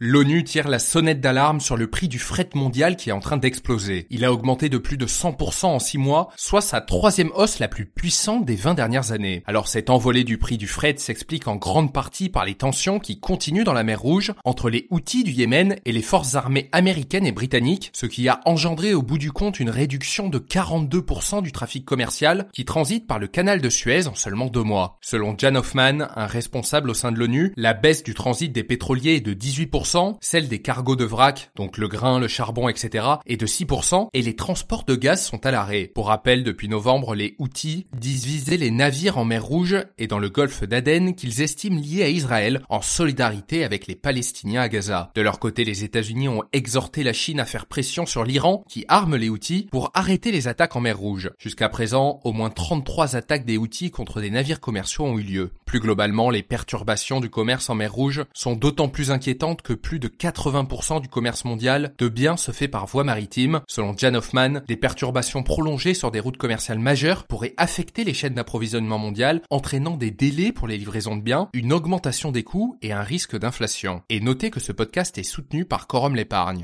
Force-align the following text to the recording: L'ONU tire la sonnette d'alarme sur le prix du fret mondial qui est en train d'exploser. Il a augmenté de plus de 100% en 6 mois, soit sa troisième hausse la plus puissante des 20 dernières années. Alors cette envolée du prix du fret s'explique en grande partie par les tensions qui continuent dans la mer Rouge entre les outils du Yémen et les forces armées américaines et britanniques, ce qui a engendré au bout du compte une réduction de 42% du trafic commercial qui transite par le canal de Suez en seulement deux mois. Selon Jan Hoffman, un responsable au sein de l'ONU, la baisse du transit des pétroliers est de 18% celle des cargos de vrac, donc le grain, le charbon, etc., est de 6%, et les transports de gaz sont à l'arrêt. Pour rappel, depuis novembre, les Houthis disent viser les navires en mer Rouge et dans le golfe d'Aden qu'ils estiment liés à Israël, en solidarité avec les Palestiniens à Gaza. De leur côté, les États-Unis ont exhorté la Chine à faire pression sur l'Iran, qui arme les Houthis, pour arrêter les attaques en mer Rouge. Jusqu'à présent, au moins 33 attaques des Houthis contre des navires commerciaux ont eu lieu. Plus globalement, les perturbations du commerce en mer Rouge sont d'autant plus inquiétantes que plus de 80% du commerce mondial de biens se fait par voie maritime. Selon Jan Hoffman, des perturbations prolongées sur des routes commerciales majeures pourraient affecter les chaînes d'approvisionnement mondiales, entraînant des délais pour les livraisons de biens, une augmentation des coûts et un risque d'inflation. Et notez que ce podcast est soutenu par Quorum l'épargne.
L'ONU 0.00 0.42
tire 0.42 0.66
la 0.66 0.80
sonnette 0.80 1.20
d'alarme 1.20 1.60
sur 1.60 1.76
le 1.76 1.86
prix 1.86 2.08
du 2.08 2.18
fret 2.18 2.48
mondial 2.56 2.96
qui 2.96 3.10
est 3.10 3.12
en 3.12 3.20
train 3.20 3.36
d'exploser. 3.36 4.08
Il 4.10 4.24
a 4.24 4.32
augmenté 4.32 4.68
de 4.68 4.76
plus 4.76 4.96
de 4.96 5.06
100% 5.06 5.66
en 5.66 5.78
6 5.78 5.98
mois, 5.98 6.30
soit 6.36 6.62
sa 6.62 6.80
troisième 6.80 7.30
hausse 7.36 7.60
la 7.60 7.68
plus 7.68 7.86
puissante 7.86 8.44
des 8.44 8.56
20 8.56 8.74
dernières 8.74 9.12
années. 9.12 9.44
Alors 9.46 9.68
cette 9.68 9.90
envolée 9.90 10.24
du 10.24 10.36
prix 10.36 10.58
du 10.58 10.66
fret 10.66 10.96
s'explique 10.98 11.46
en 11.46 11.54
grande 11.54 11.92
partie 11.92 12.28
par 12.28 12.44
les 12.44 12.56
tensions 12.56 12.98
qui 12.98 13.20
continuent 13.20 13.62
dans 13.62 13.72
la 13.72 13.84
mer 13.84 14.00
Rouge 14.00 14.32
entre 14.44 14.68
les 14.68 14.88
outils 14.90 15.22
du 15.22 15.30
Yémen 15.30 15.76
et 15.84 15.92
les 15.92 16.02
forces 16.02 16.34
armées 16.34 16.68
américaines 16.72 17.26
et 17.26 17.30
britanniques, 17.30 17.92
ce 17.94 18.06
qui 18.06 18.28
a 18.28 18.40
engendré 18.46 18.94
au 18.94 19.02
bout 19.02 19.18
du 19.18 19.30
compte 19.30 19.60
une 19.60 19.70
réduction 19.70 20.28
de 20.28 20.40
42% 20.40 21.40
du 21.40 21.52
trafic 21.52 21.84
commercial 21.84 22.48
qui 22.52 22.64
transite 22.64 23.06
par 23.06 23.20
le 23.20 23.28
canal 23.28 23.60
de 23.60 23.70
Suez 23.70 24.08
en 24.08 24.16
seulement 24.16 24.46
deux 24.46 24.64
mois. 24.64 24.98
Selon 25.02 25.36
Jan 25.38 25.54
Hoffman, 25.54 26.08
un 26.16 26.26
responsable 26.26 26.90
au 26.90 26.94
sein 26.94 27.12
de 27.12 27.18
l'ONU, 27.20 27.52
la 27.56 27.74
baisse 27.74 28.02
du 28.02 28.14
transit 28.14 28.50
des 28.50 28.64
pétroliers 28.64 29.14
est 29.14 29.20
de 29.20 29.34
18% 29.34 29.83
celle 30.20 30.48
des 30.48 30.60
cargos 30.60 30.96
de 30.96 31.04
vrac, 31.04 31.50
donc 31.56 31.78
le 31.78 31.88
grain, 31.88 32.18
le 32.18 32.28
charbon, 32.28 32.68
etc., 32.68 33.06
est 33.26 33.36
de 33.36 33.46
6%, 33.46 34.08
et 34.12 34.22
les 34.22 34.36
transports 34.36 34.84
de 34.84 34.94
gaz 34.94 35.24
sont 35.24 35.44
à 35.46 35.50
l'arrêt. 35.50 35.90
Pour 35.94 36.08
rappel, 36.08 36.42
depuis 36.42 36.68
novembre, 36.68 37.14
les 37.14 37.34
Houthis 37.38 37.86
disent 37.98 38.24
viser 38.24 38.56
les 38.56 38.70
navires 38.70 39.18
en 39.18 39.24
mer 39.24 39.44
Rouge 39.44 39.76
et 39.98 40.06
dans 40.06 40.18
le 40.18 40.30
golfe 40.30 40.64
d'Aden 40.64 41.14
qu'ils 41.14 41.42
estiment 41.42 41.80
liés 41.80 42.02
à 42.02 42.08
Israël, 42.08 42.62
en 42.68 42.80
solidarité 42.80 43.64
avec 43.64 43.86
les 43.86 43.94
Palestiniens 43.94 44.62
à 44.62 44.68
Gaza. 44.68 45.10
De 45.14 45.20
leur 45.20 45.38
côté, 45.38 45.64
les 45.64 45.84
États-Unis 45.84 46.28
ont 46.28 46.42
exhorté 46.52 47.02
la 47.02 47.12
Chine 47.12 47.40
à 47.40 47.44
faire 47.44 47.66
pression 47.66 48.06
sur 48.06 48.24
l'Iran, 48.24 48.64
qui 48.68 48.84
arme 48.88 49.16
les 49.16 49.28
Houthis, 49.28 49.68
pour 49.70 49.90
arrêter 49.94 50.32
les 50.32 50.48
attaques 50.48 50.76
en 50.76 50.80
mer 50.80 50.98
Rouge. 50.98 51.30
Jusqu'à 51.38 51.68
présent, 51.68 52.20
au 52.24 52.32
moins 52.32 52.50
33 52.50 53.16
attaques 53.16 53.44
des 53.44 53.58
Houthis 53.58 53.90
contre 53.90 54.20
des 54.20 54.30
navires 54.30 54.60
commerciaux 54.60 55.04
ont 55.04 55.18
eu 55.18 55.22
lieu. 55.22 55.50
Plus 55.66 55.80
globalement, 55.80 56.30
les 56.30 56.42
perturbations 56.42 57.20
du 57.20 57.28
commerce 57.28 57.68
en 57.68 57.74
mer 57.74 57.92
Rouge 57.92 58.24
sont 58.32 58.56
d'autant 58.56 58.88
plus 58.88 59.10
inquiétantes 59.10 59.62
que 59.62 59.73
plus 59.76 59.98
de 59.98 60.08
80% 60.08 61.00
du 61.00 61.08
commerce 61.08 61.44
mondial 61.44 61.94
de 61.98 62.08
biens 62.08 62.36
se 62.36 62.52
fait 62.52 62.68
par 62.68 62.86
voie 62.86 63.04
maritime. 63.04 63.60
Selon 63.68 63.96
Jan 63.96 64.14
Hoffman, 64.14 64.60
des 64.68 64.76
perturbations 64.76 65.42
prolongées 65.42 65.94
sur 65.94 66.10
des 66.10 66.20
routes 66.20 66.36
commerciales 66.36 66.78
majeures 66.78 67.24
pourraient 67.24 67.54
affecter 67.56 68.04
les 68.04 68.14
chaînes 68.14 68.34
d'approvisionnement 68.34 68.98
mondiales, 68.98 69.42
entraînant 69.50 69.96
des 69.96 70.10
délais 70.10 70.52
pour 70.52 70.68
les 70.68 70.78
livraisons 70.78 71.16
de 71.16 71.22
biens, 71.22 71.48
une 71.52 71.72
augmentation 71.72 72.32
des 72.32 72.44
coûts 72.44 72.78
et 72.82 72.92
un 72.92 73.02
risque 73.02 73.36
d'inflation. 73.36 74.02
Et 74.08 74.20
notez 74.20 74.50
que 74.50 74.60
ce 74.60 74.72
podcast 74.72 75.18
est 75.18 75.22
soutenu 75.22 75.64
par 75.64 75.86
Quorum 75.86 76.14
l'épargne. 76.14 76.62